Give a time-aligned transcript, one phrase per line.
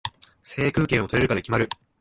[0.41, 1.69] 制空権を取れるかで決まる